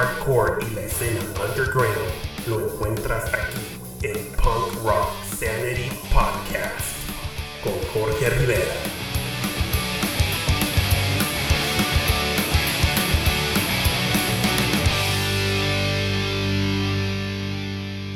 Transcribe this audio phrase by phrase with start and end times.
[0.00, 1.94] hardcore y la escena underground
[2.46, 6.96] lo encuentras aquí en Punk Rock Sanity Podcast
[7.62, 8.64] con Jorge Rivera.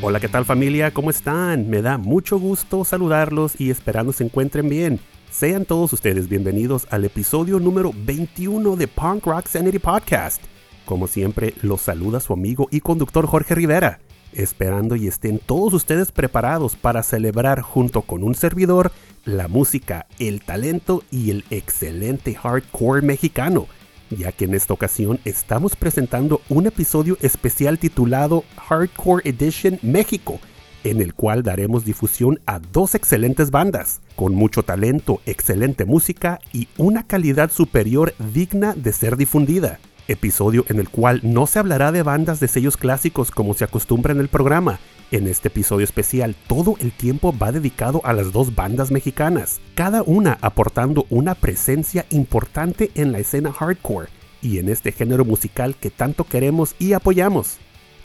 [0.00, 0.92] Hola, ¿qué tal familia?
[0.92, 1.68] ¿Cómo están?
[1.68, 5.00] Me da mucho gusto saludarlos y esperando se encuentren bien.
[5.30, 10.53] Sean todos ustedes bienvenidos al episodio número 21 de Punk Rock Sanity Podcast.
[10.84, 14.00] Como siempre, los saluda su amigo y conductor Jorge Rivera,
[14.34, 18.92] esperando y estén todos ustedes preparados para celebrar junto con un servidor
[19.24, 23.66] la música, el talento y el excelente hardcore mexicano,
[24.10, 30.38] ya que en esta ocasión estamos presentando un episodio especial titulado Hardcore Edition México,
[30.82, 36.68] en el cual daremos difusión a dos excelentes bandas, con mucho talento, excelente música y
[36.76, 42.02] una calidad superior digna de ser difundida episodio en el cual no se hablará de
[42.02, 44.78] bandas de sellos clásicos como se acostumbra en el programa.
[45.10, 50.02] En este episodio especial todo el tiempo va dedicado a las dos bandas mexicanas, cada
[50.02, 54.08] una aportando una presencia importante en la escena hardcore
[54.42, 57.58] y en este género musical que tanto queremos y apoyamos.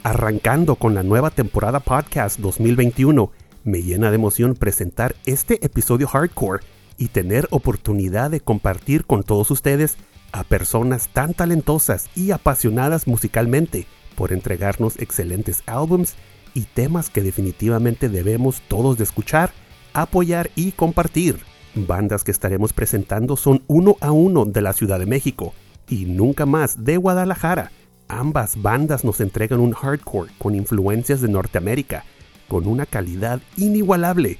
[0.03, 3.31] Arrancando con la nueva temporada podcast 2021,
[3.63, 6.63] me llena de emoción presentar este episodio hardcore
[6.97, 9.97] y tener oportunidad de compartir con todos ustedes
[10.31, 16.15] a personas tan talentosas y apasionadas musicalmente por entregarnos excelentes álbums
[16.53, 19.51] y temas que definitivamente debemos todos de escuchar,
[19.93, 21.39] apoyar y compartir.
[21.75, 25.53] Bandas que estaremos presentando son uno a uno de la Ciudad de México
[25.87, 27.71] y nunca más de Guadalajara.
[28.07, 32.05] Ambas bandas nos entregan un hardcore con influencias de Norteamérica,
[32.47, 34.39] con una calidad inigualable.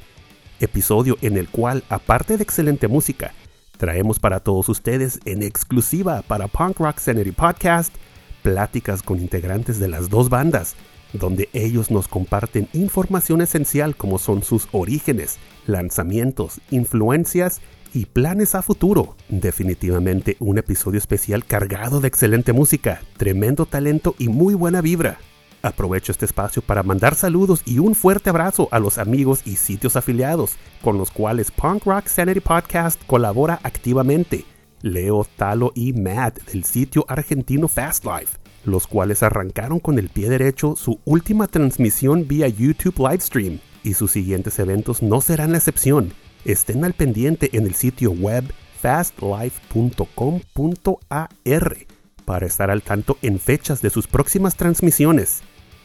[0.59, 3.33] Episodio en el cual, aparte de excelente música,
[3.79, 7.95] Traemos para todos ustedes en exclusiva para Punk Rock Sanity Podcast
[8.41, 10.75] pláticas con integrantes de las dos bandas,
[11.13, 17.61] donde ellos nos comparten información esencial como son sus orígenes, lanzamientos, influencias
[17.93, 19.15] y planes a futuro.
[19.29, 25.19] Definitivamente un episodio especial cargado de excelente música, tremendo talento y muy buena vibra.
[25.61, 29.97] Aprovecho este espacio para mandar saludos y un fuerte abrazo a los amigos y sitios
[29.97, 34.45] afiliados con los cuales Punk Rock Sanity Podcast colabora activamente.
[34.81, 40.29] Leo, Talo y Matt del sitio argentino Fast Life, los cuales arrancaron con el pie
[40.29, 46.13] derecho su última transmisión vía YouTube Livestream y sus siguientes eventos no serán la excepción.
[46.45, 48.45] Estén al pendiente en el sitio web
[48.81, 51.77] fastlife.com.ar
[52.23, 55.41] para estar al tanto en fechas de sus próximas transmisiones.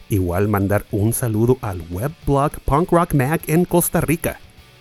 [0.08, 4.38] Igual mandar un saludo al webblog Punk Rock Mag en Costa Rica,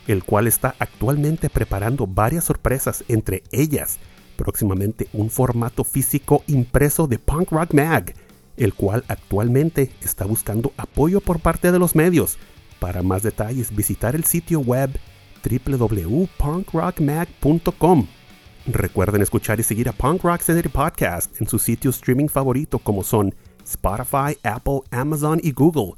[0.07, 3.99] el cual está actualmente preparando varias sorpresas, entre ellas
[4.33, 8.15] próximamente un formato físico impreso de Punk Rock Mag,
[8.57, 12.37] el cual actualmente está buscando apoyo por parte de los medios.
[12.79, 14.91] Para más detalles visitar el sitio web
[15.43, 18.07] www.punkrockmag.com.
[18.65, 23.03] Recuerden escuchar y seguir a Punk Rock Sanity Podcast en su sitio streaming favorito como
[23.03, 23.35] son
[23.65, 25.93] Spotify, Apple, Amazon y Google.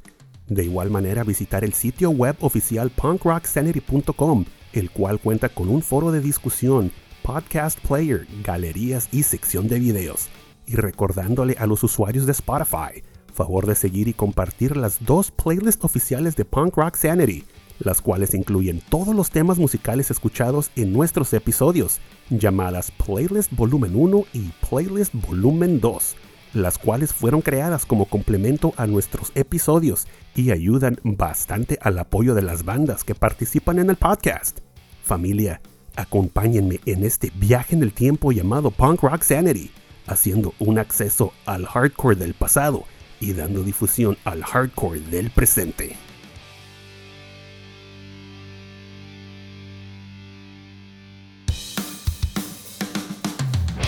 [0.47, 6.11] De igual manera visitar el sitio web oficial punkrocksanity.com, el cual cuenta con un foro
[6.11, 6.91] de discusión,
[7.23, 10.27] podcast player, galerías y sección de videos.
[10.67, 13.03] Y recordándole a los usuarios de Spotify,
[13.33, 17.45] favor de seguir y compartir las dos playlists oficiales de Punk Rock Sanity
[17.79, 21.99] las cuales incluyen todos los temas musicales escuchados en nuestros episodios,
[22.29, 26.15] llamadas Playlist Volumen 1 y Playlist Volumen 2,
[26.55, 32.41] las cuales fueron creadas como complemento a nuestros episodios y ayudan bastante al apoyo de
[32.41, 34.59] las bandas que participan en el podcast.
[35.03, 35.61] Familia,
[35.95, 39.71] acompáñenme en este viaje en el tiempo llamado Punk Rock Sanity,
[40.07, 42.85] haciendo un acceso al hardcore del pasado
[43.19, 45.95] y dando difusión al hardcore del presente.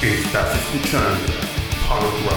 [0.01, 1.33] Estás escuchando
[1.87, 2.36] Punk Rock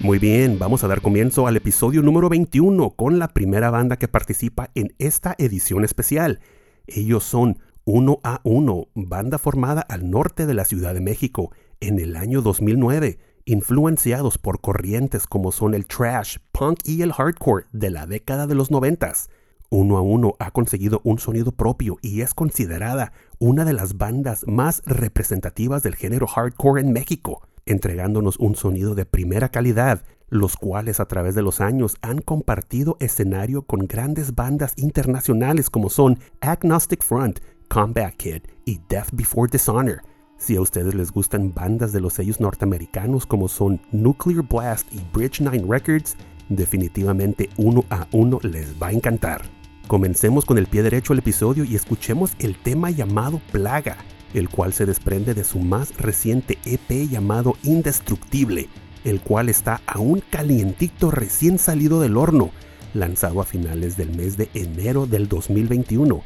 [0.00, 4.08] Muy bien, vamos a dar comienzo al episodio número 21 con la primera banda que
[4.08, 6.40] participa en esta edición especial.
[6.88, 12.00] Ellos son 1 a 1, banda formada al norte de la Ciudad de México en
[12.00, 17.90] el año 2009 influenciados por corrientes como son el trash, punk y el hardcore de
[17.90, 19.30] la década de los noventas.
[19.74, 24.44] Uno a uno ha conseguido un sonido propio y es considerada una de las bandas
[24.46, 31.00] más representativas del género hardcore en México, entregándonos un sonido de primera calidad, los cuales
[31.00, 37.02] a través de los años han compartido escenario con grandes bandas internacionales como son Agnostic
[37.02, 37.40] Front,
[37.70, 40.02] Combat Kid y Death Before Dishonor.
[40.36, 45.00] Si a ustedes les gustan bandas de los sellos norteamericanos como son Nuclear Blast y
[45.14, 46.14] Bridge 9 Records,
[46.50, 49.61] definitivamente uno a uno les va a encantar.
[49.86, 53.98] Comencemos con el pie derecho al episodio y escuchemos el tema llamado Plaga,
[54.32, 58.68] el cual se desprende de su más reciente EP llamado Indestructible,
[59.04, 62.50] el cual está aún calientito recién salido del horno,
[62.94, 66.22] lanzado a finales del mes de enero del 2021,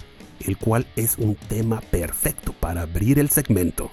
[0.46, 3.90] el cual es un tema perfecto para abrir el segmento.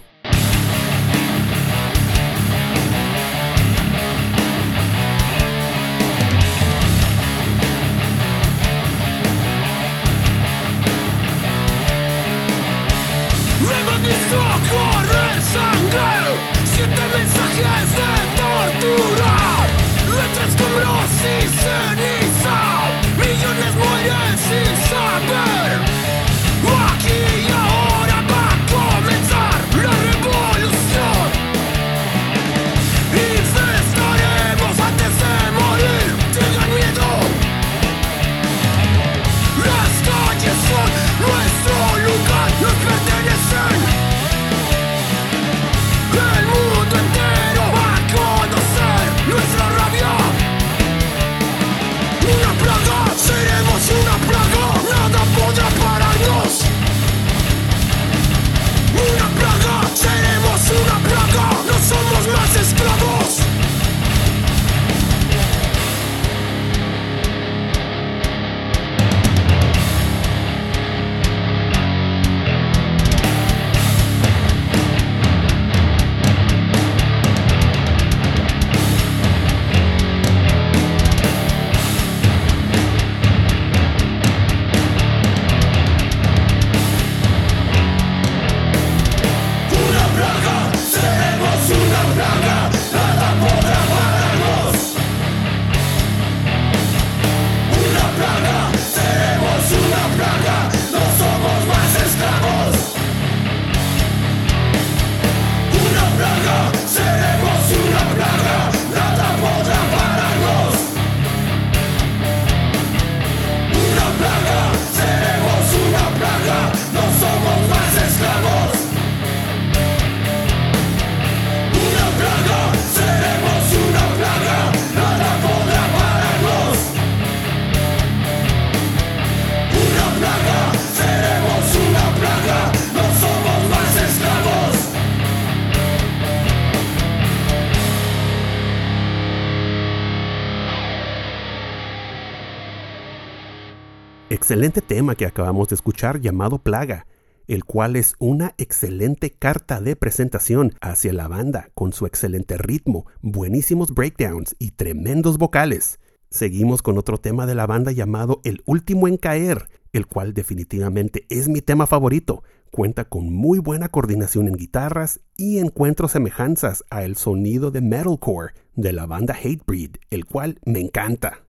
[144.44, 147.08] Excelente tema que acabamos de escuchar llamado Plaga,
[147.48, 153.06] el cual es una excelente carta de presentación hacia la banda con su excelente ritmo,
[153.22, 155.98] buenísimos breakdowns y tremendos vocales.
[156.30, 161.26] Seguimos con otro tema de la banda llamado El último en caer, el cual definitivamente
[161.30, 162.44] es mi tema favorito.
[162.70, 168.56] Cuenta con muy buena coordinación en guitarras y encuentro semejanzas a el sonido de metalcore
[168.76, 171.46] de la banda Hatebreed, el cual me encanta.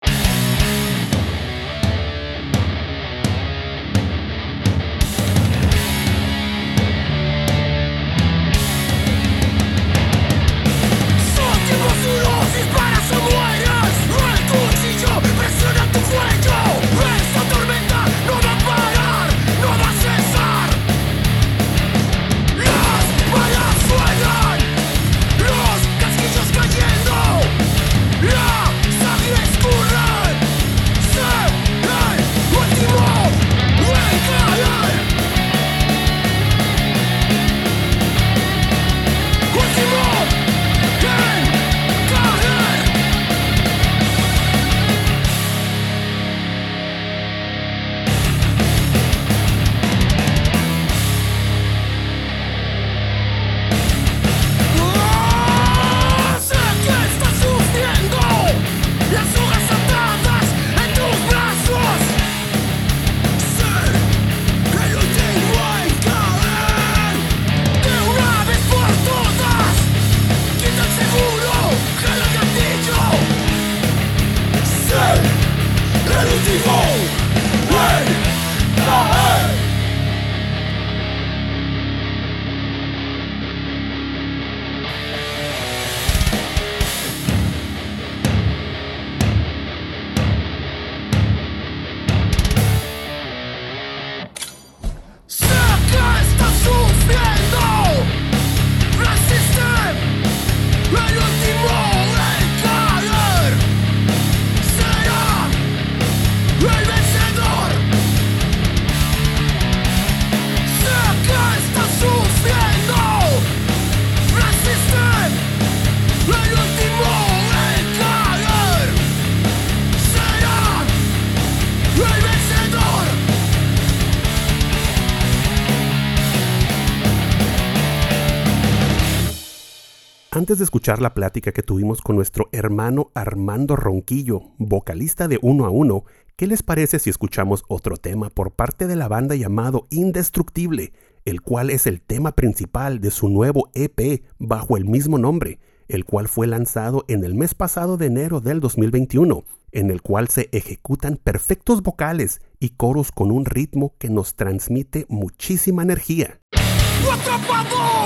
[130.85, 136.03] Escuchar la plática que tuvimos con nuestro hermano Armando Ronquillo, vocalista de Uno a Uno,
[136.35, 140.93] ¿qué les parece si escuchamos otro tema por parte de la banda llamado Indestructible,
[141.25, 146.05] el cual es el tema principal de su nuevo EP bajo el mismo nombre, el
[146.05, 150.49] cual fue lanzado en el mes pasado de enero del 2021, en el cual se
[150.51, 156.41] ejecutan perfectos vocales y coros con un ritmo que nos transmite muchísima energía.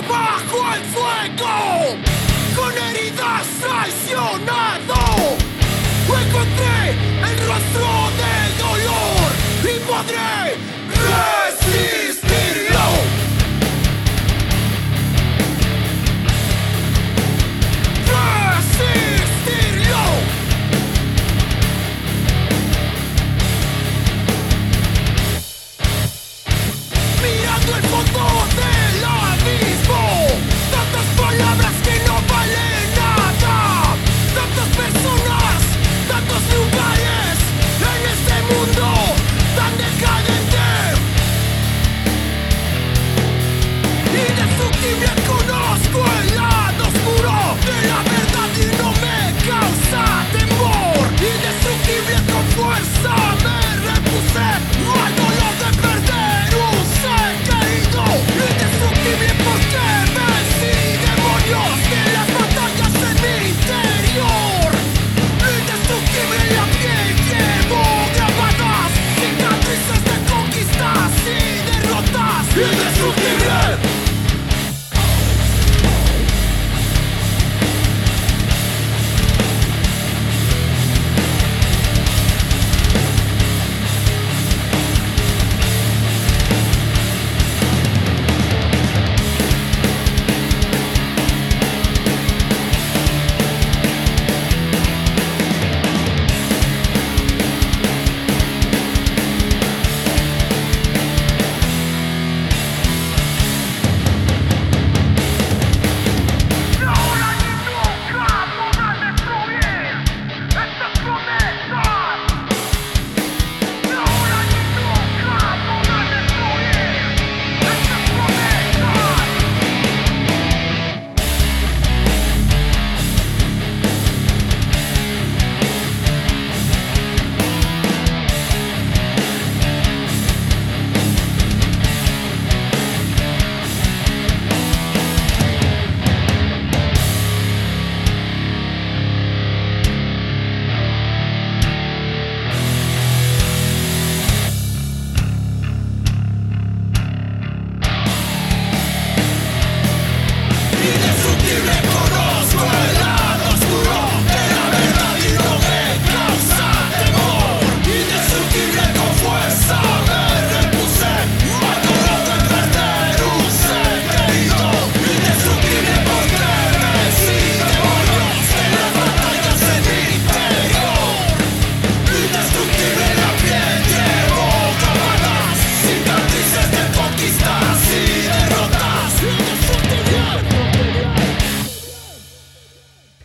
[0.08, 2.19] Bajo el fuego,
[2.80, 5.38] heridas traicionado,
[6.08, 6.96] encontré
[7.30, 9.30] el rostro del dolor.
[9.64, 10.39] Y podré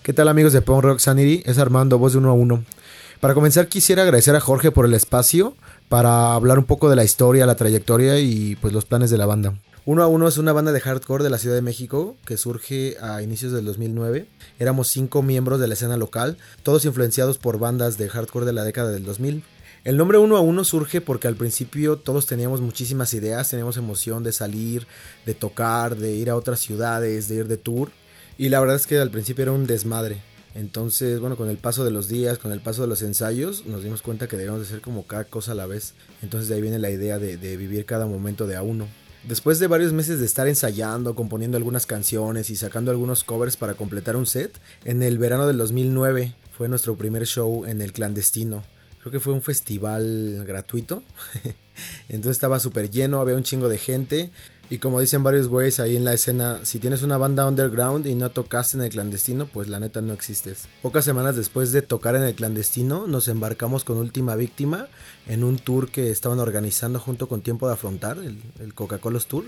[0.04, 1.42] ¿Qué tal amigos de Punk Rock Sanity?
[1.46, 2.62] Es Armando, voz de uno a uno.
[3.20, 5.56] Para comenzar quisiera agradecer a Jorge por el espacio
[5.88, 9.25] para hablar un poco de la historia, la trayectoria y pues los planes de la
[9.25, 9.54] banda.
[9.87, 12.99] Uno a uno es una banda de hardcore de la Ciudad de México que surge
[13.00, 14.26] a inicios del 2009.
[14.58, 18.64] Éramos cinco miembros de la escena local, todos influenciados por bandas de hardcore de la
[18.64, 19.42] década del 2000.
[19.84, 24.23] El nombre uno a uno surge porque al principio todos teníamos muchísimas ideas, teníamos emoción
[24.23, 24.87] de salir,
[25.25, 27.88] de tocar, de ir a otras ciudades, de ir de tour.
[28.36, 30.22] Y la verdad es que al principio era un desmadre.
[30.54, 33.82] Entonces, bueno, con el paso de los días, con el paso de los ensayos, nos
[33.82, 35.94] dimos cuenta que debíamos de hacer como cada cosa a la vez.
[36.22, 38.86] Entonces de ahí viene la idea de, de vivir cada momento de a uno.
[39.26, 43.74] Después de varios meses de estar ensayando, componiendo algunas canciones y sacando algunos covers para
[43.74, 48.62] completar un set, en el verano del 2009 fue nuestro primer show en el clandestino.
[49.00, 51.02] creo que fue un festival gratuito.
[52.08, 54.30] Entonces estaba súper lleno, había un chingo de gente.
[54.71, 58.14] Y como dicen varios güeyes ahí en la escena, si tienes una banda underground y
[58.14, 60.68] no tocaste en el clandestino, pues la neta no existes.
[60.80, 64.88] Pocas semanas después de tocar en el clandestino, nos embarcamos con Última Víctima
[65.26, 69.44] en un tour que estaban organizando junto con Tiempo de Afrontar, el, Coca-Cola Tour.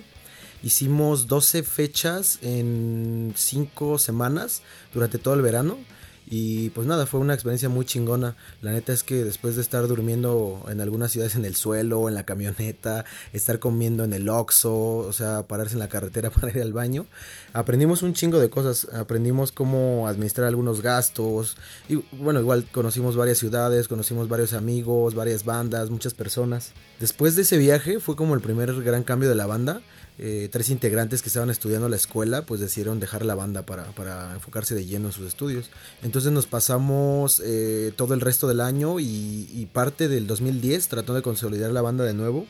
[0.62, 5.78] Hicimos 12 fechas en 5 semanas durante todo el verano.
[6.28, 8.34] Y pues nada, fue una experiencia muy chingona.
[8.60, 12.14] La neta es que después de estar durmiendo en algunas ciudades en el suelo, en
[12.14, 16.60] la camioneta, estar comiendo en el Oxxo, o sea, pararse en la carretera para ir
[16.60, 17.06] al baño,
[17.52, 18.88] aprendimos un chingo de cosas.
[18.92, 21.56] Aprendimos cómo administrar algunos gastos.
[21.88, 26.72] Y bueno, igual conocimos varias ciudades, conocimos varios amigos, varias bandas, muchas personas.
[26.98, 29.80] Después de ese viaje fue como el primer gran cambio de la banda.
[30.18, 34.32] Eh, tres integrantes que estaban estudiando la escuela pues decidieron dejar la banda para, para
[34.32, 35.68] enfocarse de lleno en sus estudios.
[36.02, 41.22] Entonces nos pasamos eh, todo el resto del año y, parte del 2010 tratando de
[41.22, 42.46] consolidar la banda de nuevo.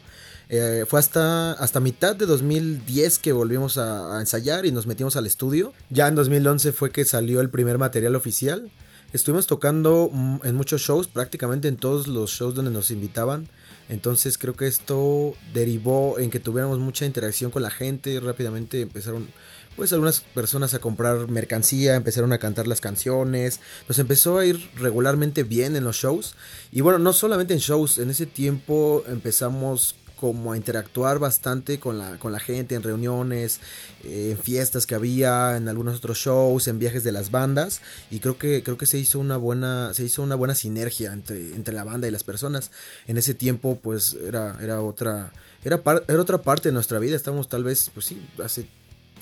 [0.49, 5.17] Eh, fue hasta, hasta mitad de 2010 que volvimos a, a ensayar y nos metimos
[5.17, 5.73] al estudio.
[5.91, 8.71] Ya en 2011 fue que salió el primer material oficial.
[9.13, 13.49] Estuvimos tocando mm, en muchos shows, prácticamente en todos los shows donde nos invitaban.
[13.89, 18.19] Entonces creo que esto derivó en que tuviéramos mucha interacción con la gente.
[18.21, 19.29] Rápidamente empezaron
[19.77, 23.61] pues algunas personas a comprar mercancía, empezaron a cantar las canciones.
[23.89, 26.35] Nos empezó a ir regularmente bien en los shows.
[26.73, 31.99] Y bueno, no solamente en shows, en ese tiempo empezamos como a interactuar bastante con
[31.99, 33.61] la, con la gente en reuniones,
[34.03, 37.81] eh, en fiestas que había, en algunos otros shows, en viajes de las bandas
[38.11, 41.55] y creo que creo que se hizo una buena se hizo una buena sinergia entre,
[41.55, 42.71] entre la banda y las personas.
[43.07, 45.33] En ese tiempo pues era era otra
[45.65, 48.67] era, era otra parte de nuestra vida, estábamos tal vez pues sí, hace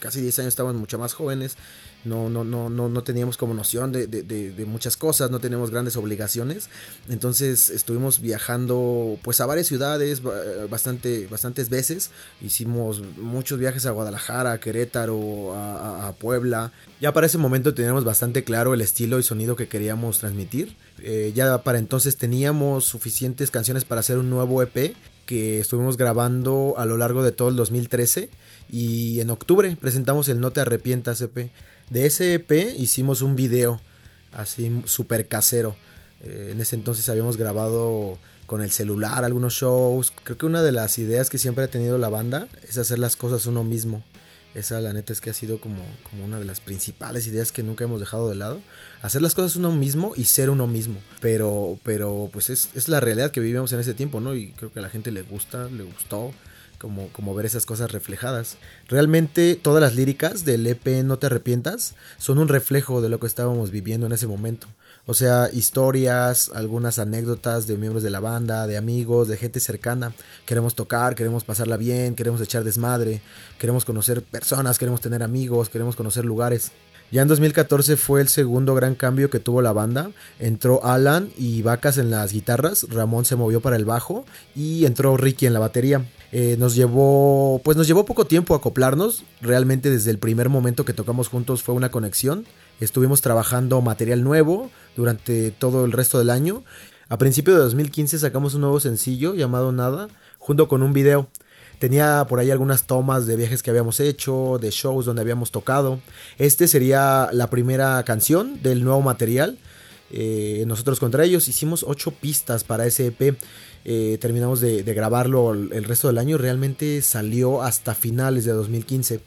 [0.04, 1.56] casi 10 años estábamos mucho más jóvenes,
[2.04, 5.96] no, no, no, no, no teníamos como noción de, de, muchas cosas, no teníamos grandes
[5.96, 6.68] obligaciones.
[7.08, 10.20] Entonces estuvimos viajando pues a varias ciudades
[10.68, 12.10] bastante, bastantes veces.
[12.42, 16.72] Hicimos muchos viajes a Guadalajara, a Querétaro, a Puebla.
[17.00, 20.76] Ya para ese momento teníamos bastante claro el estilo y sonido que queríamos transmitir.
[20.98, 24.94] Eh, ya para entonces teníamos suficientes canciones para hacer un nuevo EP
[25.26, 28.30] que estuvimos grabando a lo largo de todo el 2013
[28.70, 31.50] y en octubre presentamos el No te arrepientas EP.
[31.90, 33.80] De ese EP hicimos un video
[34.32, 35.76] así súper casero.
[36.22, 40.12] Eh, en ese entonces habíamos grabado con el celular algunos shows.
[40.22, 43.16] Creo que una de las ideas que siempre ha tenido la banda es hacer las
[43.16, 44.02] cosas uno mismo.
[44.54, 47.64] Esa la neta es que ha sido como, como una de las principales ideas que
[47.64, 48.60] nunca hemos dejado de lado.
[49.02, 51.00] Hacer las cosas uno mismo y ser uno mismo.
[51.20, 54.34] Pero, pero pues es, es la realidad que vivimos en ese tiempo, ¿no?
[54.34, 56.32] Y creo que a la gente le gusta, le gustó.
[56.78, 58.58] Como, como, ver esas cosas reflejadas.
[58.88, 63.26] Realmente todas las líricas del EP No te arrepientas son un reflejo de lo que
[63.26, 64.66] estábamos viviendo en ese momento.
[65.06, 70.14] O sea, historias, algunas anécdotas de miembros de la banda, de amigos, de gente cercana.
[70.46, 73.20] Queremos tocar, queremos pasarla bien, queremos echar desmadre,
[73.58, 76.72] queremos conocer personas, queremos tener amigos, queremos conocer lugares.
[77.10, 80.10] Ya en 2014 fue el segundo gran cambio que tuvo la banda.
[80.40, 84.24] Entró Alan y Vacas en las guitarras, Ramón se movió para el bajo
[84.56, 86.04] y entró Ricky en la batería.
[86.32, 89.22] Eh, nos llevó, pues nos llevó poco tiempo acoplarnos.
[89.40, 92.46] Realmente desde el primer momento que tocamos juntos fue una conexión.
[92.84, 96.62] Estuvimos trabajando material nuevo durante todo el resto del año.
[97.08, 101.28] A principio de 2015 sacamos un nuevo sencillo llamado Nada, junto con un video.
[101.78, 106.00] Tenía por ahí algunas tomas de viajes que habíamos hecho, de shows donde habíamos tocado.
[106.38, 109.58] Este sería la primera canción del nuevo material.
[110.10, 113.36] Eh, nosotros contra ellos hicimos ocho pistas para ese EP.
[113.86, 116.36] Eh, terminamos de, de, grabarlo el resto del año.
[116.36, 119.20] Realmente salió hasta finales de 2015.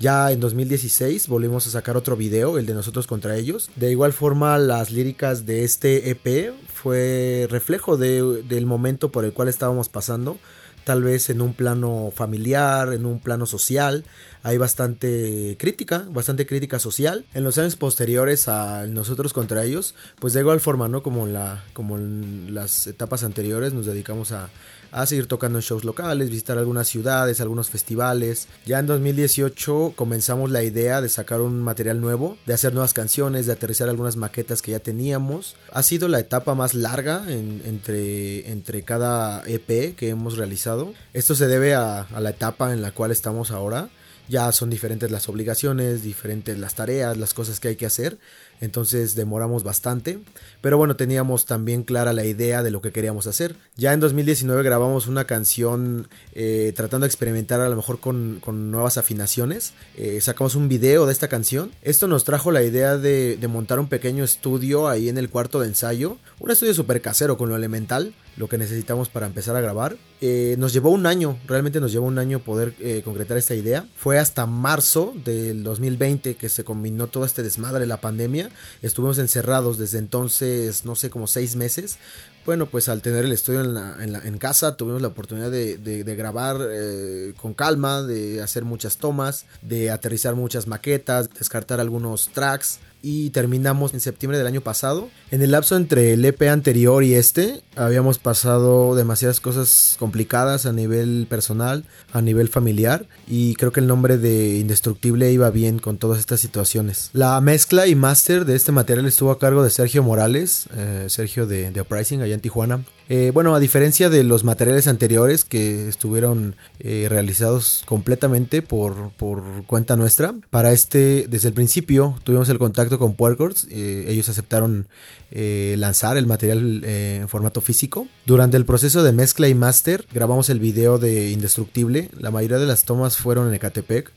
[0.00, 3.70] Ya en 2016 volvimos a sacar otro video, el de nosotros contra ellos.
[3.76, 9.34] De igual forma, las líricas de este EP fue reflejo de, del momento por el
[9.34, 10.38] cual estábamos pasando
[10.84, 14.04] tal vez en un plano familiar, en un plano social.
[14.42, 17.26] Hay bastante crítica, bastante crítica social.
[17.34, 21.02] En los años posteriores a nosotros contra ellos, pues de igual forma, ¿no?
[21.02, 24.48] Como, la, como en las etapas anteriores nos dedicamos a,
[24.92, 28.48] a seguir tocando en shows locales, visitar algunas ciudades, algunos festivales.
[28.66, 33.46] Ya en 2018 comenzamos la idea de sacar un material nuevo, de hacer nuevas canciones,
[33.46, 35.56] de aterrizar algunas maquetas que ya teníamos.
[35.72, 40.92] Ha sido la etapa más larga en, entre, entre cada EP que hemos realizado.
[41.12, 43.90] Esto se debe a, a la etapa en la cual estamos ahora
[44.28, 48.18] Ya son diferentes las obligaciones, diferentes las tareas, las cosas que hay que hacer.
[48.60, 50.20] Entonces demoramos bastante.
[50.60, 53.56] Pero bueno, teníamos también clara la idea de lo que queríamos hacer.
[53.76, 58.70] Ya en 2019 grabamos una canción eh, tratando de experimentar a lo mejor con, con
[58.70, 59.72] nuevas afinaciones.
[59.96, 61.72] Eh, sacamos un video de esta canción.
[61.82, 65.60] Esto nos trajo la idea de, de montar un pequeño estudio ahí en el cuarto
[65.60, 66.18] de ensayo.
[66.38, 69.96] Un estudio súper casero con lo elemental lo que necesitamos para empezar a grabar.
[70.20, 73.86] Eh, nos llevó un año, realmente nos llevó un año poder eh, concretar esta idea.
[73.96, 78.50] Fue hasta marzo del 2020 que se combinó todo este desmadre de la pandemia.
[78.82, 81.98] Estuvimos encerrados desde entonces, no sé, como seis meses.
[82.46, 87.34] Bueno, pues al tener el estudio en, la- casa tuvimos la oportunidad de grabar eh,
[87.40, 93.94] con calma, de hacer muchas tomas, de aterrizar muchas maquetas, descartar algunos tracks y terminamos
[93.94, 95.08] en septiembre del año pasado.
[95.30, 100.72] En el lapso entre el EP anterior y este habíamos pasado demasiadas cosas complicadas a
[100.72, 105.98] nivel personal, a nivel familiar y creo que el nombre de Indestructible iba bien con
[105.98, 107.10] todas estas situaciones.
[107.12, 111.46] La mezcla y máster de este material estuvo a cargo de Sergio Morales, eh, Sergio
[111.46, 112.84] de, de Uprising allá en Tijuana.
[113.12, 119.42] Eh, bueno, a diferencia de los materiales anteriores que estuvieron eh, realizados completamente por, por
[119.66, 124.86] cuenta nuestra, para este, desde el principio tuvimos el contacto con Puercords, eh, ellos aceptaron
[125.32, 128.08] lanzar el material en formato físico.
[128.26, 132.66] Durante el proceso de mezcla y máster grabamos el video de Indestructible, la mayoría de
[132.66, 134.12] las tomas fueron en Ecatepec,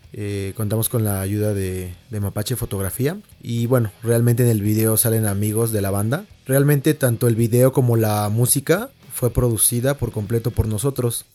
[0.55, 5.71] contamos con la ayuda de Mapache Fotografía y bueno, realmente en el video salen amigos
[5.73, 6.25] de la banda.
[6.47, 11.25] Realmente tanto el video como la música fue producida por completo por nosotros.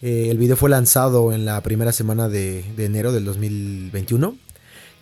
[0.00, 4.34] Eh, el video fue lanzado en la primera semana de, enero del 2021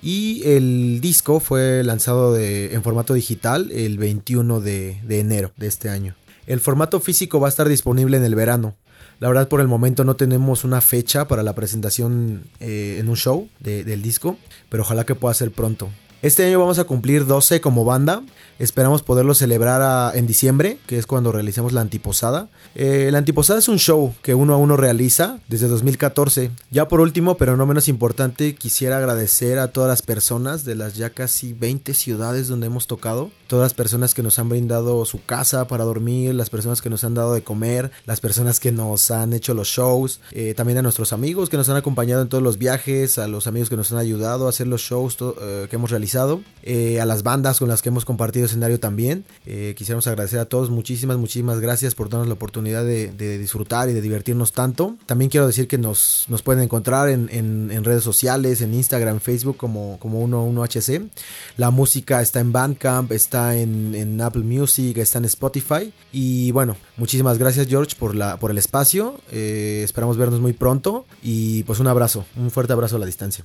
[0.03, 6.17] y el disco fue lanzado en formato digital el 21 de, enero de este año.
[6.47, 8.75] El formato físico va a estar disponible en el verano.
[9.21, 13.17] La verdad por el momento no tenemos una fecha para la presentación eh, en un
[13.17, 14.37] show de- del disco,
[14.69, 15.91] pero ojalá que pueda ser pronto.
[16.23, 18.23] Este año vamos a cumplir 12 como banda.
[18.61, 22.51] Esperamos poderlo celebrar a- en diciembre, que es cuando realicemos la antiposada.
[22.75, 26.51] Eh, la antiposada es un show que uno a uno realiza desde 2014.
[26.70, 30.94] Ya por último, pero no menos importante, quisiera agradecer a todas las personas de las
[30.94, 33.31] ya casi 20 ciudades donde hemos tocado.
[33.46, 37.03] Todas las personas que nos han brindado su casa para dormir, las personas que nos
[37.03, 40.83] han dado de comer, las personas que nos han hecho los shows, eh, también a
[40.83, 43.90] nuestros amigos que nos han acompañado en todos los viajes, a los amigos que nos
[43.90, 47.68] han ayudado a hacer los shows eh, que hemos realizado, eh, a las bandas con
[47.70, 49.25] las que hemos compartido escenario también.
[49.47, 53.93] Eh, quisiéramos agradecer a todos, muchísimas, muchísimas gracias por darnos la oportunidad de, disfrutar y
[53.93, 54.97] de divertirnos tanto.
[55.07, 59.21] También quiero decir que nos, nos pueden encontrar en, en- en redes sociales, en Instagram,
[59.21, 61.09] Facebook como, como 11HC.
[61.57, 65.93] La música está en Bandcamp, está en, en Apple Music, está en Spotify.
[66.13, 69.21] Y bueno, muchísimas gracias George por, la, por el espacio.
[69.31, 71.07] Eh, esperamos vernos muy pronto.
[71.23, 73.45] Y pues un abrazo, un fuerte abrazo a la distancia.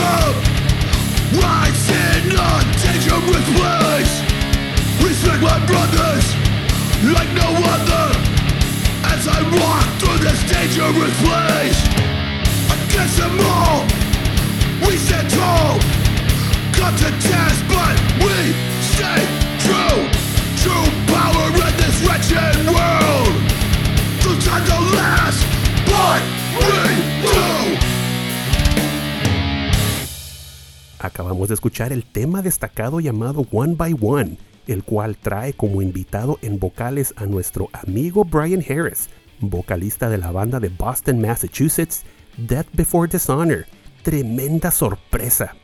[0.00, 0.36] Come.
[1.36, 4.14] Rise in a dangerous place.
[5.04, 6.26] Respect my brothers
[7.16, 8.06] like no other.
[9.12, 11.80] As I walk through this dangerous place.
[12.76, 13.84] Against them all,
[14.86, 15.78] we stand tall.
[16.76, 18.36] Come to test, but we
[18.94, 19.20] stay
[19.64, 20.00] true.
[20.62, 23.34] True power in this wretched world.
[24.24, 25.40] The time to last,
[25.92, 26.22] but
[26.64, 26.80] we
[27.36, 27.99] do.
[31.02, 34.36] Acabamos de escuchar el tema destacado llamado One by One,
[34.66, 39.08] el cual trae como invitado en vocales a nuestro amigo Brian Harris,
[39.40, 42.02] vocalista de la banda de Boston, Massachusetts,
[42.36, 43.64] Death Before Dishonor.
[44.02, 45.56] Tremenda sorpresa.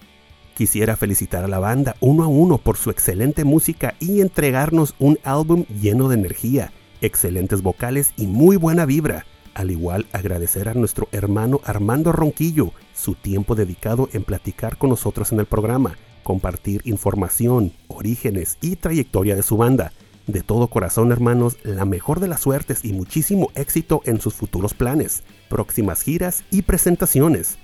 [0.57, 5.19] Quisiera felicitar a la banda uno a uno por su excelente música y entregarnos un
[5.23, 6.73] álbum lleno de energía,
[7.03, 9.27] excelentes vocales y muy buena vibra.
[9.57, 15.33] Al igual agradecer a nuestro hermano Armando Ronquillo su tiempo dedicado en platicar con nosotros
[15.33, 19.93] en el programa, compartir información, orígenes y trayectoria de su banda.
[20.27, 24.75] De todo corazón hermanos, la mejor de las suertes y muchísimo éxito en sus futuros
[24.75, 27.57] planes, próximas giras y presentaciones.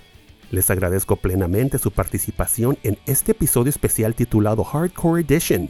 [0.51, 5.69] Les agradezco plenamente su participación en este episodio especial titulado Hardcore Edition.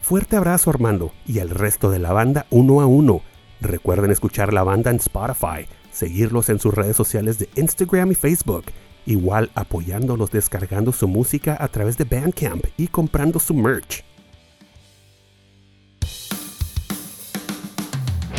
[0.00, 3.20] Fuerte abrazo Armando y al resto de la banda uno a uno.
[3.60, 8.66] Recuerden escuchar la banda en Spotify, seguirlos en sus redes sociales de Instagram y Facebook,
[9.04, 14.04] igual apoyándolos descargando su música a través de Bandcamp y comprando su merch.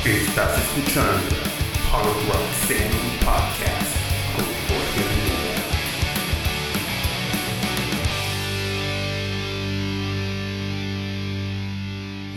[0.05, 1.36] Estás escuchando
[1.91, 3.48] Punk Rock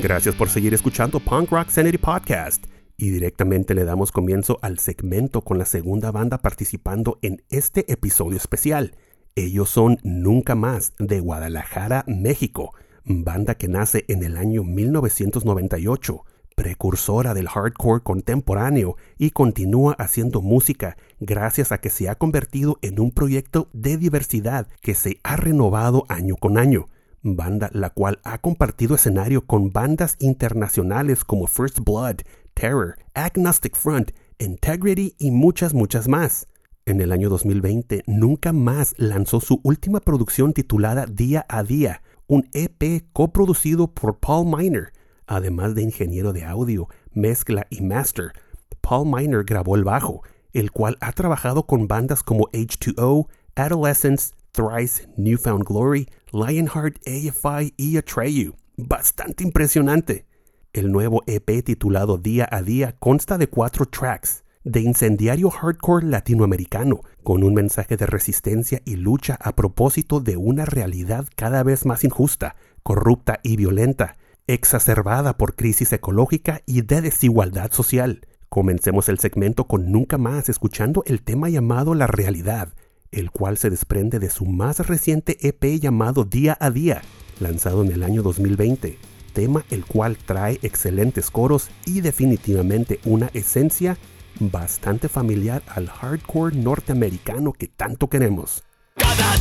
[0.03, 2.67] Gracias por seguir escuchando Punk Rock Sanity Podcast.
[2.97, 8.37] Y directamente le damos comienzo al segmento con la segunda banda participando en este episodio
[8.37, 8.97] especial.
[9.37, 16.25] Ellos son Nunca Más de Guadalajara, México, banda que nace en el año 1998,
[16.57, 22.99] precursora del hardcore contemporáneo y continúa haciendo música gracias a que se ha convertido en
[22.99, 26.89] un proyecto de diversidad que se ha renovado año con año
[27.23, 32.23] banda la cual ha compartido escenario con bandas internacionales como First Blood,
[32.55, 36.49] Terror, Agnostic Front, Integrity y muchas, muchas más.
[36.85, 42.49] En el año 2020, Nunca Más lanzó su última producción titulada Día a Día, un
[42.53, 44.93] EP coproducido por Paul Miner,
[45.27, 48.33] además de ingeniero de audio, mezcla y master.
[48.81, 55.09] Paul Miner grabó el bajo, el cual ha trabajado con bandas como H2O, Adolescence, Thrice,
[55.17, 58.55] Newfound Glory, Lionheart, AFI y Atreyu.
[58.77, 60.27] Bastante impresionante.
[60.75, 67.01] El nuevo EP titulado Día a Día consta de cuatro tracks de incendiario hardcore latinoamericano,
[67.23, 72.05] con un mensaje de resistencia y lucha a propósito de una realidad cada vez más
[72.05, 78.27] injusta, corrupta y violenta, exacerbada por crisis ecológica y de desigualdad social.
[78.51, 82.75] Comencemos el segmento con Nunca más escuchando el tema llamado La Realidad,
[83.13, 87.03] el cual se desprende de su más reciente EP llamado Día a Día,
[87.39, 88.99] lanzado en el año 2020,
[89.33, 93.97] tema el cual trae excelentes coros y definitivamente una esencia
[94.41, 98.65] bastante familiar al hardcore norteamericano que tanto queremos.
[98.97, 99.37] Cada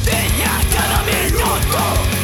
[0.73, 2.20] cada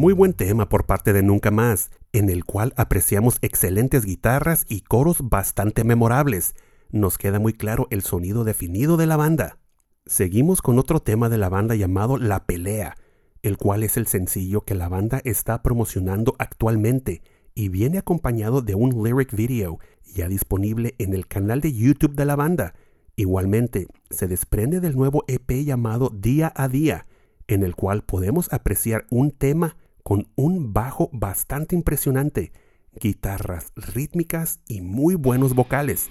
[0.00, 4.80] Muy buen tema por parte de Nunca Más, en el cual apreciamos excelentes guitarras y
[4.80, 6.54] coros bastante memorables.
[6.90, 9.58] nos queda muy claro el sonido definido de la banda.
[10.06, 12.96] Seguimos con otro tema de la banda llamado La Pelea,
[13.42, 17.20] el cual es el sencillo que la banda está promocionando actualmente
[17.54, 19.80] y viene acompañado de un lyric video
[20.14, 22.72] ya disponible en el canal de YouTube de la banda.
[23.16, 27.06] Igualmente, se desprende del nuevo EP llamado Día a Día,
[27.48, 32.52] en el cual podemos apreciar un tema con un bajo bastante impresionante,
[33.00, 36.08] guitarras rítmicas y muy buenos vocales.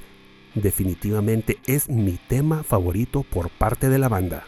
[0.55, 4.45] Definitivamente es mi tema favorito por parte de la banda.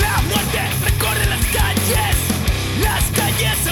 [0.00, 2.16] La muerte recorre las calles,
[2.82, 3.70] las calles se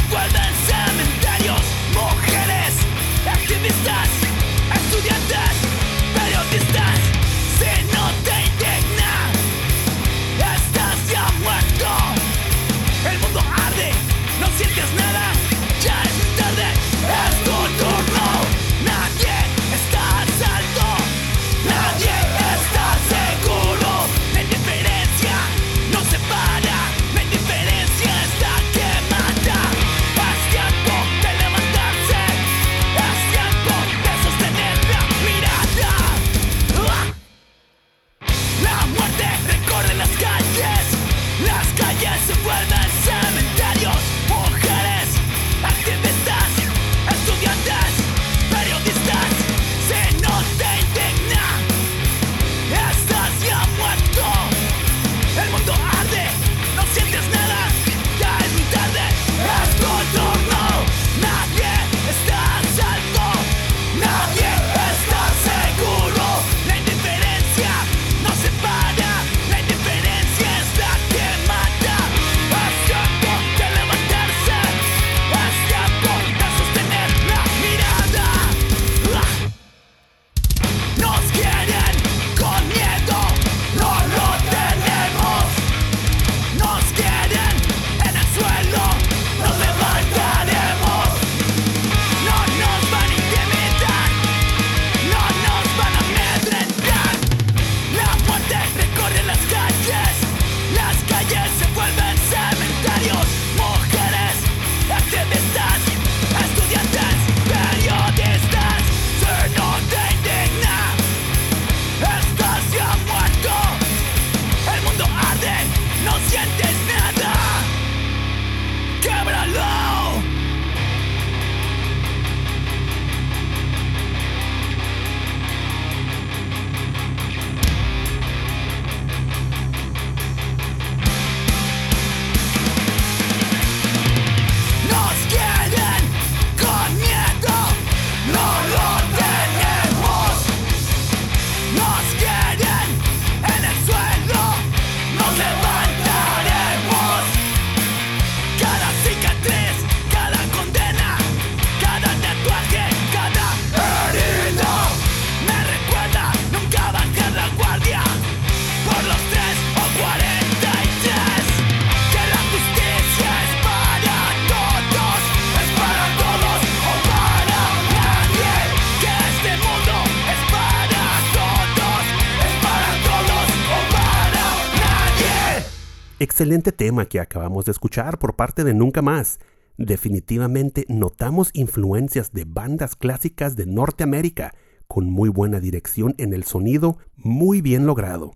[176.51, 179.39] Excelente tema que acabamos de escuchar por parte de Nunca Más.
[179.77, 184.53] Definitivamente notamos influencias de bandas clásicas de Norteamérica,
[184.89, 188.33] con muy buena dirección en el sonido, muy bien logrado.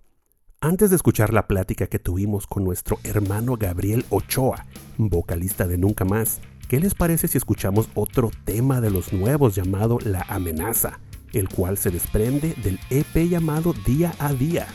[0.61, 4.65] Antes de escuchar la plática que tuvimos con nuestro hermano Gabriel Ochoa,
[4.97, 9.99] vocalista de Nunca Más, ¿qué les parece si escuchamos otro tema de los nuevos llamado
[10.05, 11.01] La Amenaza,
[11.33, 14.69] el cual se desprende del EP llamado Día a Día?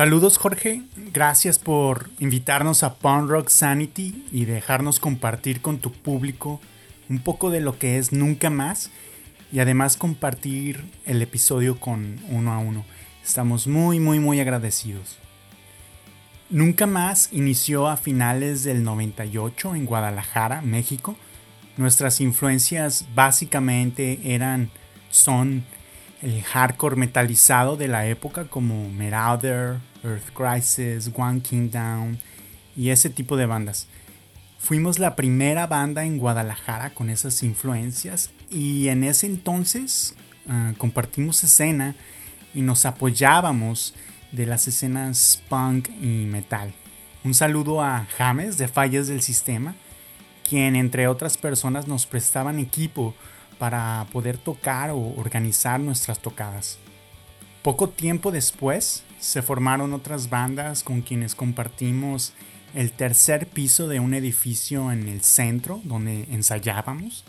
[0.00, 0.82] Saludos Jorge,
[1.12, 6.58] gracias por invitarnos a Punk Rock Sanity y dejarnos compartir con tu público
[7.10, 8.90] un poco de lo que es Nunca Más
[9.52, 12.86] y además compartir el episodio con uno a uno.
[13.22, 15.18] Estamos muy muy muy agradecidos.
[16.48, 21.14] Nunca Más inició a finales del 98 en Guadalajara, México.
[21.76, 24.70] Nuestras influencias básicamente eran,
[25.10, 25.62] son
[26.22, 32.18] el hardcore metalizado de la época como Marauder, Earth Crisis, One King Down
[32.76, 33.86] y ese tipo de bandas.
[34.58, 40.14] Fuimos la primera banda en Guadalajara con esas influencias y en ese entonces
[40.48, 41.94] ah, compartimos escena
[42.54, 43.94] y nos apoyábamos
[44.32, 46.72] de las escenas punk y metal.
[47.24, 49.74] Un saludo a James de Fallas del Sistema,
[50.48, 53.14] quien entre otras personas nos prestaban equipo
[53.58, 56.78] para poder tocar o organizar nuestras tocadas.
[57.62, 62.32] Poco tiempo después se formaron otras bandas con quienes compartimos
[62.74, 67.24] el tercer piso de un edificio en el centro donde ensayábamos,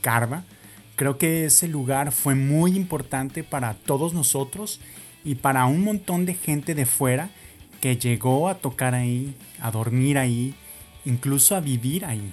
[0.00, 0.44] Carva.
[0.96, 4.80] Creo que ese lugar fue muy importante para todos nosotros
[5.24, 7.30] y para un montón de gente de fuera
[7.80, 10.54] que llegó a tocar ahí, a dormir ahí,
[11.04, 12.32] incluso a vivir ahí.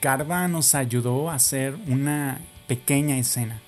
[0.00, 3.60] Carva nos ayudó a hacer una pequeña escena.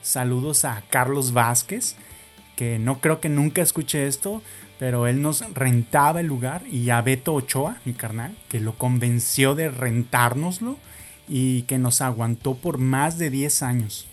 [0.00, 1.96] Saludos a Carlos Vázquez,
[2.56, 4.42] que no creo que nunca escuche esto,
[4.78, 9.54] pero él nos rentaba el lugar y a Beto Ochoa, mi carnal, que lo convenció
[9.54, 10.76] de rentárnoslo
[11.28, 14.08] y que nos aguantó por más de 10 años.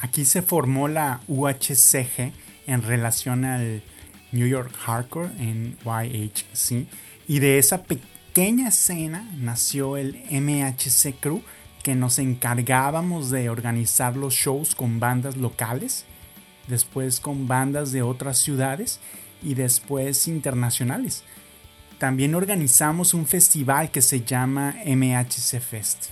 [0.00, 2.32] Aquí se formó la UHCG
[2.66, 3.82] en relación al
[4.32, 6.86] New York Hardcore en YHC
[7.28, 11.42] y de esa pequeña escena nació el MHC Crew
[11.82, 16.04] que nos encargábamos de organizar los shows con bandas locales,
[16.68, 19.00] después con bandas de otras ciudades
[19.42, 21.24] y después internacionales.
[21.98, 26.06] También organizamos un festival que se llama MHC Fest.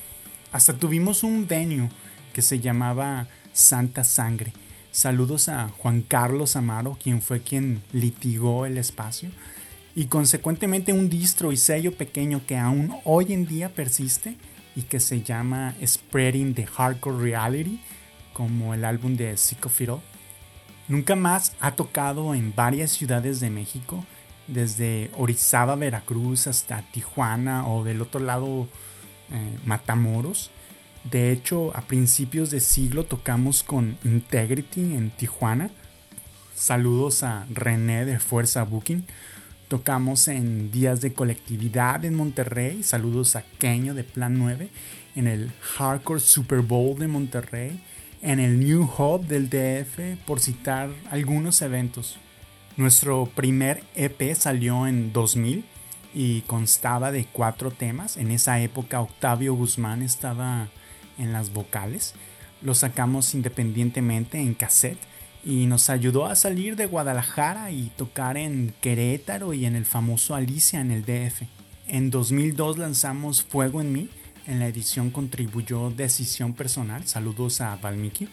[0.50, 1.90] Hasta tuvimos un venue
[2.32, 4.52] que se llamaba Santa Sangre.
[4.92, 9.30] Saludos a Juan Carlos Amaro, quien fue quien litigó el espacio.
[9.94, 14.36] Y consecuentemente un distro y sello pequeño que aún hoy en día persiste
[14.74, 17.80] y que se llama Spreading the Hardcore Reality,
[18.32, 19.80] como el álbum de Sick of.
[20.86, 24.04] Nunca más ha tocado en varias ciudades de México,
[24.46, 28.68] desde Orizaba, Veracruz hasta Tijuana o del otro lado
[29.30, 30.50] eh, Matamoros.
[31.04, 35.70] De hecho, a principios de siglo tocamos con Integrity en Tijuana.
[36.54, 39.06] Saludos a René de Fuerza Booking.
[39.68, 42.82] Tocamos en Días de Colectividad en Monterrey.
[42.82, 44.68] Saludos a Keño de Plan 9.
[45.16, 47.80] En el Hardcore Super Bowl de Monterrey.
[48.24, 52.16] En el New Hub del DF, por citar algunos eventos.
[52.78, 55.62] Nuestro primer EP salió en 2000
[56.14, 58.16] y constaba de cuatro temas.
[58.16, 60.68] En esa época Octavio Guzmán estaba
[61.18, 62.14] en las vocales.
[62.62, 65.00] Lo sacamos independientemente en cassette
[65.44, 70.34] y nos ayudó a salir de Guadalajara y tocar en Querétaro y en el famoso
[70.34, 71.42] Alicia en el DF.
[71.88, 74.08] En 2002 lanzamos Fuego en mí.
[74.46, 77.06] En la edición contribuyó Decisión Personal.
[77.06, 78.28] Saludos a Valmiki.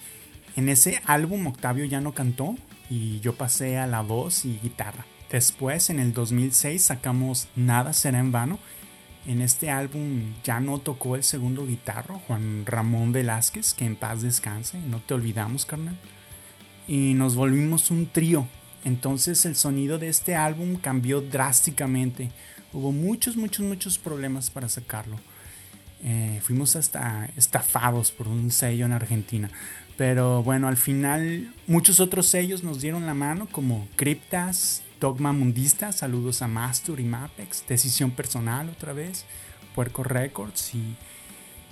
[0.57, 2.55] En ese álbum Octavio ya no cantó
[2.89, 5.05] y yo pasé a la voz y guitarra.
[5.32, 8.59] Después, en el 2006, sacamos Nada será en vano.
[9.26, 14.22] En este álbum ya no tocó el segundo guitarro, Juan Ramón Velázquez, que en paz
[14.22, 15.97] descanse, no te olvidamos, carnal.
[16.88, 18.47] Y nos volvimos un trío.
[18.84, 22.32] Entonces el sonido de este álbum cambió drásticamente.
[22.74, 25.18] Hubo muchos, muchos, muchos problemas para sacarlo.
[26.04, 29.49] Eh, fuimos hasta estafados por un sello en Argentina.
[29.97, 35.91] Pero bueno, al final muchos otros sellos nos dieron la mano, como Cryptas, Dogma Mundista,
[35.91, 39.26] saludos a Mastur y Mapex, Decisión Personal otra vez,
[39.76, 40.95] Puerco Records y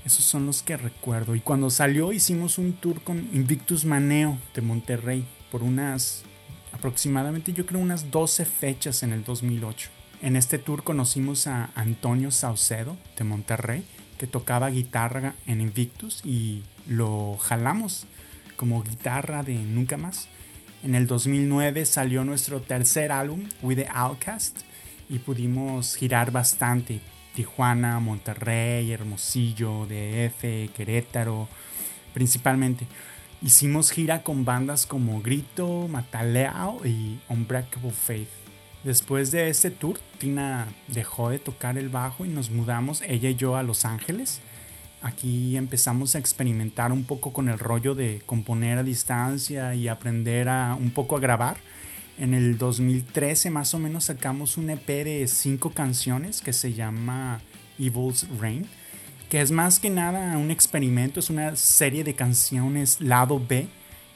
[0.05, 1.35] esos son los que recuerdo.
[1.35, 6.23] Y cuando salió hicimos un tour con Invictus Maneo de Monterrey por unas
[6.71, 9.89] aproximadamente yo creo unas 12 fechas en el 2008.
[10.21, 13.85] En este tour conocimos a Antonio Saucedo de Monterrey
[14.19, 18.05] que tocaba guitarra en Invictus y lo jalamos
[18.57, 20.27] como guitarra de Nunca Más.
[20.83, 24.59] En el 2009 salió nuestro tercer álbum, With the Outcast,
[25.09, 26.99] y pudimos girar bastante.
[27.33, 31.47] Tijuana, Monterrey, Hermosillo, DF, Querétaro,
[32.13, 32.85] principalmente.
[33.41, 38.48] Hicimos gira con bandas como Grito, Mataleao y Unbreakable Faith.
[38.83, 43.35] Después de este tour, Tina dejó de tocar el bajo y nos mudamos, ella y
[43.35, 44.39] yo, a Los Ángeles.
[45.01, 50.47] Aquí empezamos a experimentar un poco con el rollo de componer a distancia y aprender
[50.47, 51.57] a un poco a grabar.
[52.17, 57.41] En el 2013 más o menos sacamos un EP de cinco canciones que se llama
[57.77, 58.65] Evil's Reign,
[59.29, 63.67] que es más que nada un experimento, es una serie de canciones lado B.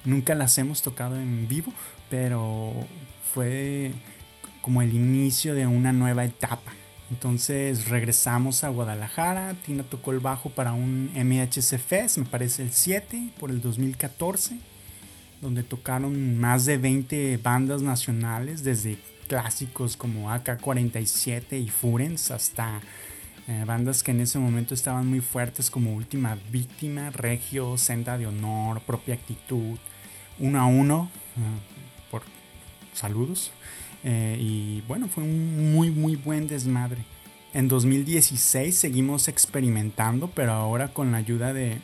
[0.03, 1.73] Nunca las hemos tocado en vivo,
[2.09, 2.73] pero
[3.33, 3.93] fue
[4.63, 6.71] como el inicio de una nueva etapa.
[7.11, 12.71] Entonces regresamos a Guadalajara, Tina tocó el bajo para un MHC Fest, me parece el
[12.71, 14.57] 7, por el 2014,
[15.41, 18.97] donde tocaron más de 20 bandas nacionales, desde
[19.27, 22.79] clásicos como AK-47 y Furens hasta
[23.49, 28.27] eh, bandas que en ese momento estaban muy fuertes como Última Víctima, Regio, Senda de
[28.27, 29.77] Honor, Propia Actitud,
[30.39, 32.23] Uno a Uno, uh, por
[32.93, 33.51] saludos.
[34.03, 37.03] Eh, y bueno, fue un muy, muy buen desmadre.
[37.53, 41.79] En 2016 seguimos experimentando, pero ahora con la ayuda de,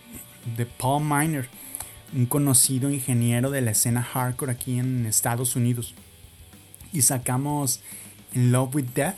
[0.57, 1.47] de Paul Miner,
[2.13, 5.93] un conocido ingeniero de la escena hardcore aquí en Estados Unidos.
[6.91, 7.81] Y sacamos
[8.33, 9.17] In Love with Death,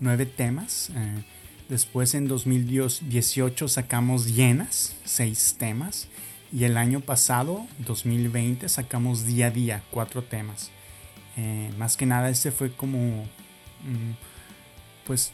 [0.00, 0.90] nueve temas.
[0.94, 1.24] Eh,
[1.68, 6.08] después en 2018 sacamos Llenas, seis temas.
[6.52, 10.70] Y el año pasado, 2020, sacamos Día a Día, cuatro temas.
[11.38, 12.98] Eh, más que nada este fue como,
[13.84, 14.12] mm,
[15.06, 15.30] pues,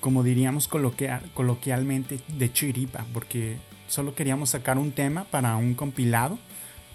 [0.00, 6.38] como diríamos coloquial, coloquialmente, de chiripa, porque solo queríamos sacar un tema para un compilado,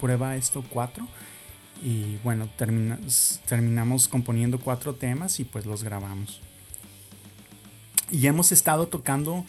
[0.01, 1.07] prueba esto 4,
[1.84, 2.49] y bueno,
[3.47, 6.41] terminamos componiendo cuatro temas y pues los grabamos.
[8.12, 9.45] Y hemos estado tocando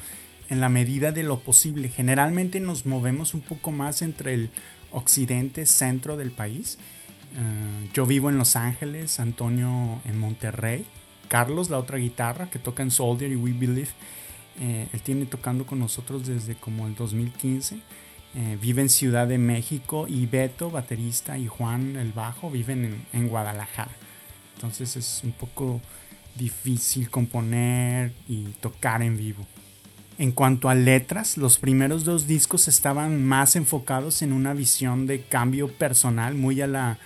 [0.51, 1.89] en la medida de lo posible.
[1.89, 4.51] Generalmente nos movemos un poco más entre el
[4.93, 6.79] occidente, centro del país
[7.37, 10.85] eh, yo vivo en Los Ángeles, Antonio en Monterrey.
[11.29, 13.91] Carlos, la otra guitarra que toca en Soldier y We Believe,
[14.61, 17.79] eh, él tiene tocando con nosotros desde como el 2015.
[18.35, 23.07] Eh, vive en Ciudad de México y Beto, baterista, y Juan, el bajo, viven en,
[23.13, 23.93] en Guadalajara.
[24.55, 25.81] Entonces es un poco
[26.37, 29.47] difícil componer y tocar en vivo.
[30.19, 35.23] En cuanto a letras, los primeros dos discos estaban más enfocados en una visión de
[35.23, 36.99] cambio personal, muy a la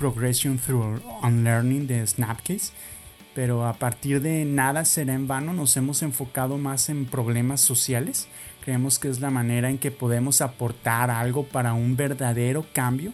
[0.00, 2.72] Progression Through Unlearning de Snapcase,
[3.34, 8.26] pero a partir de Nada será en vano nos hemos enfocado más en problemas sociales.
[8.64, 13.12] Creemos que es la manera en que podemos aportar algo para un verdadero cambio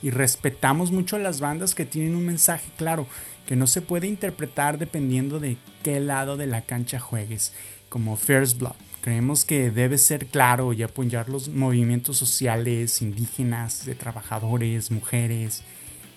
[0.00, 3.08] y respetamos mucho a las bandas que tienen un mensaje claro
[3.44, 7.52] que no se puede interpretar dependiendo de qué lado de la cancha juegues,
[7.88, 8.76] como First Blood.
[9.00, 15.64] Creemos que debe ser claro y apoyar los movimientos sociales indígenas, de trabajadores, mujeres,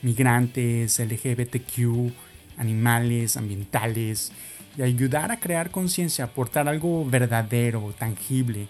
[0.01, 2.11] migrantes, LGBTQ,
[2.57, 4.31] animales, ambientales,
[4.77, 8.67] y ayudar a crear conciencia, aportar algo verdadero, tangible,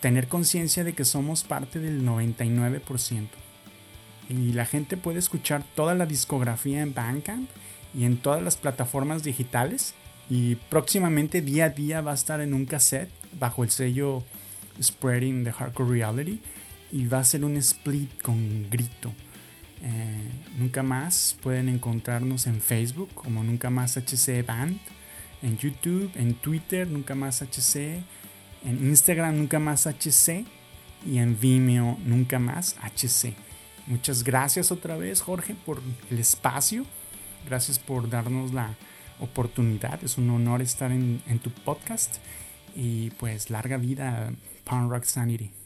[0.00, 3.28] tener conciencia de que somos parte del 99%.
[4.28, 7.48] Y la gente puede escuchar toda la discografía en Bandcamp
[7.94, 9.94] y en todas las plataformas digitales.
[10.28, 14.22] Y próximamente día a día va a estar en un cassette bajo el sello
[14.80, 16.40] Spreading the Hardcore Reality.
[16.92, 19.12] Y va a ser un split con grito.
[19.82, 24.78] Eh, nunca más pueden encontrarnos en Facebook como Nunca más HC Band,
[25.42, 28.02] en YouTube, en Twitter Nunca más HC,
[28.64, 30.44] en Instagram Nunca más HC
[31.06, 33.34] y en Vimeo Nunca más HC.
[33.86, 36.84] Muchas gracias otra vez Jorge por el espacio,
[37.46, 38.74] gracias por darnos la
[39.20, 42.16] oportunidad, es un honor estar en, en tu podcast
[42.74, 44.30] y pues larga vida
[44.64, 45.57] Pound Rock Sanity.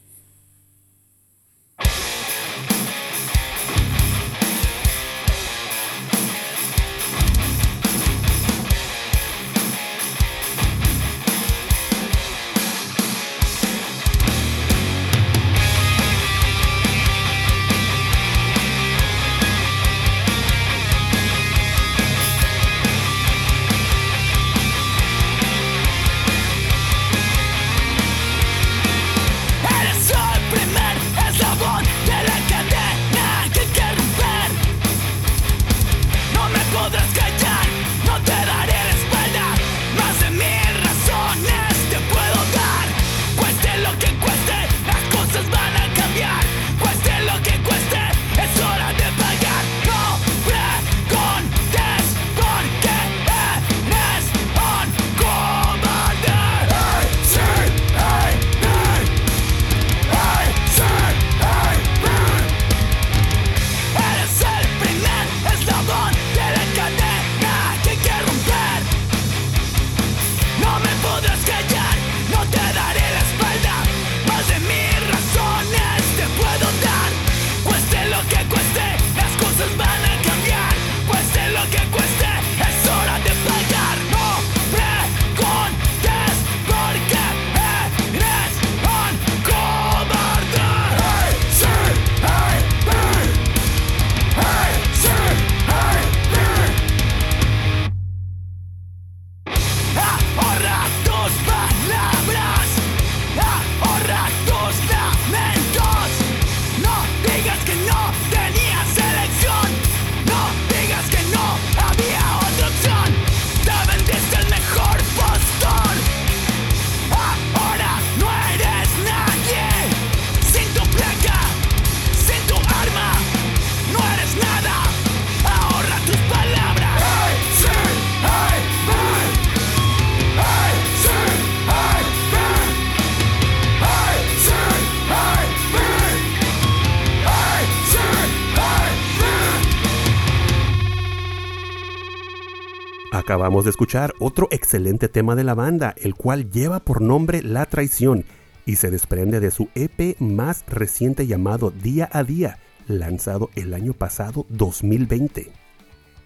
[143.33, 147.65] Acabamos de escuchar otro excelente tema de la banda, el cual lleva por nombre La
[147.65, 148.27] Traición
[148.67, 153.95] y se desprende de su EP más reciente llamado Día a Día, lanzado el año
[153.95, 155.51] pasado 2020.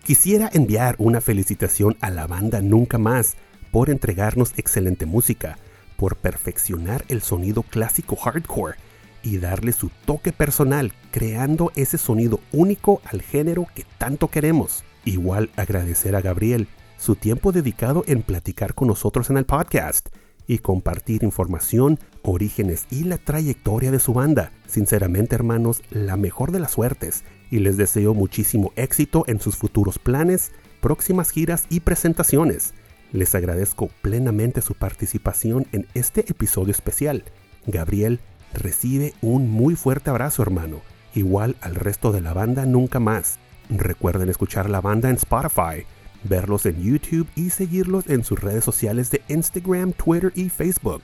[0.02, 3.36] Quisiera enviar una felicitación a la banda Nunca Más
[3.70, 5.58] por entregarnos excelente música,
[5.96, 8.78] por perfeccionar el sonido clásico hardcore
[9.22, 14.82] y darle su toque personal, creando ese sonido único al género que tanto queremos.
[15.04, 16.66] Igual agradecer a Gabriel
[16.96, 20.08] su tiempo dedicado en platicar con nosotros en el podcast
[20.46, 24.52] y compartir información, orígenes y la trayectoria de su banda.
[24.66, 29.98] Sinceramente, hermanos, la mejor de las suertes y les deseo muchísimo éxito en sus futuros
[29.98, 32.74] planes, próximas giras y presentaciones.
[33.12, 37.24] Les agradezco plenamente su participación en este episodio especial.
[37.66, 38.20] Gabriel
[38.52, 40.80] recibe un muy fuerte abrazo, hermano,
[41.14, 43.38] igual al resto de la banda nunca más.
[43.68, 45.86] Recuerden escuchar la banda en Spotify
[46.24, 51.02] verlos en YouTube y seguirlos en sus redes sociales de Instagram, Twitter y Facebook.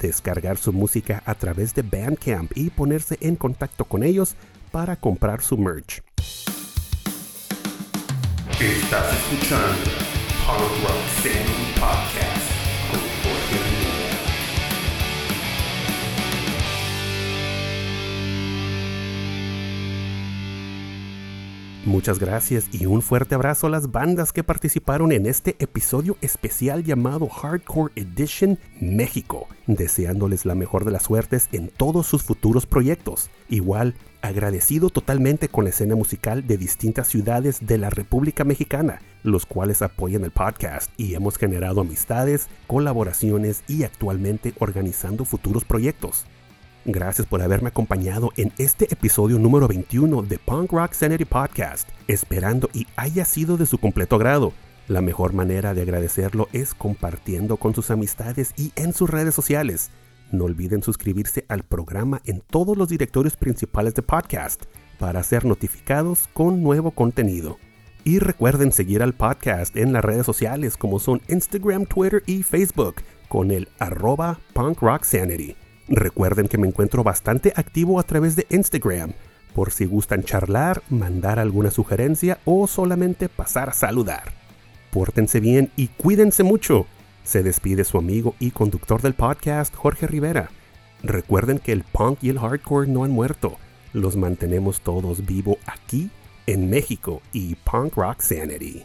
[0.00, 4.34] Descargar su música a través de Bandcamp y ponerse en contacto con ellos
[4.70, 6.02] para comprar su merch.
[8.58, 10.06] Estás escuchando
[21.86, 26.82] Muchas gracias y un fuerte abrazo a las bandas que participaron en este episodio especial
[26.82, 33.30] llamado Hardcore Edition México, deseándoles la mejor de las suertes en todos sus futuros proyectos.
[33.48, 39.46] Igual, agradecido totalmente con la escena musical de distintas ciudades de la República Mexicana, los
[39.46, 46.26] cuales apoyan el podcast y hemos generado amistades, colaboraciones y actualmente organizando futuros proyectos.
[46.88, 52.70] Gracias por haberme acompañado en este episodio número 21 de Punk Rock Sanity Podcast, esperando
[52.72, 54.52] y haya sido de su completo agrado.
[54.86, 59.90] La mejor manera de agradecerlo es compartiendo con sus amistades y en sus redes sociales.
[60.30, 64.62] No olviden suscribirse al programa en todos los directorios principales de podcast
[65.00, 67.58] para ser notificados con nuevo contenido.
[68.04, 73.02] Y recuerden seguir al podcast en las redes sociales como son Instagram, Twitter y Facebook
[73.28, 75.56] con el arroba Punk Rock Sanity.
[75.88, 79.12] Recuerden que me encuentro bastante activo a través de Instagram,
[79.54, 84.32] por si gustan charlar, mandar alguna sugerencia o solamente pasar a saludar.
[84.90, 86.86] Pórtense bien y cuídense mucho.
[87.22, 90.50] Se despide su amigo y conductor del podcast, Jorge Rivera.
[91.02, 93.56] Recuerden que el punk y el hardcore no han muerto.
[93.92, 96.10] Los mantenemos todos vivos aquí,
[96.46, 98.84] en México y Punk Rock Sanity.